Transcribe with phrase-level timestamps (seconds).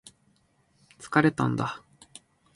[0.97, 1.83] 疲れたんだ